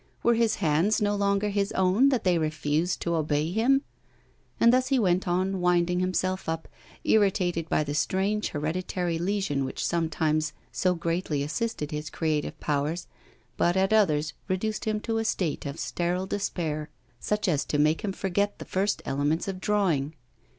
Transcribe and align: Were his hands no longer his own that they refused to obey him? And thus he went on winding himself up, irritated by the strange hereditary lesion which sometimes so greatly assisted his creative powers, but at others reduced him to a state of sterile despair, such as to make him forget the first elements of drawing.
Were 0.23 0.33
his 0.33 0.55
hands 0.55 0.99
no 0.99 1.15
longer 1.15 1.49
his 1.49 1.71
own 1.73 2.09
that 2.09 2.23
they 2.23 2.39
refused 2.39 3.03
to 3.03 3.13
obey 3.13 3.51
him? 3.51 3.83
And 4.59 4.73
thus 4.73 4.87
he 4.87 4.97
went 4.97 5.27
on 5.27 5.61
winding 5.61 5.99
himself 5.99 6.49
up, 6.49 6.67
irritated 7.03 7.69
by 7.69 7.83
the 7.83 7.93
strange 7.93 8.47
hereditary 8.49 9.19
lesion 9.19 9.63
which 9.63 9.85
sometimes 9.85 10.53
so 10.71 10.95
greatly 10.95 11.43
assisted 11.43 11.91
his 11.91 12.09
creative 12.09 12.59
powers, 12.59 13.05
but 13.57 13.77
at 13.77 13.93
others 13.93 14.33
reduced 14.47 14.85
him 14.85 14.99
to 15.01 15.19
a 15.19 15.23
state 15.23 15.67
of 15.67 15.77
sterile 15.79 16.25
despair, 16.25 16.89
such 17.19 17.47
as 17.47 17.63
to 17.65 17.77
make 17.77 18.01
him 18.01 18.11
forget 18.11 18.57
the 18.57 18.65
first 18.65 19.03
elements 19.05 19.47
of 19.47 19.61
drawing. 19.61 20.15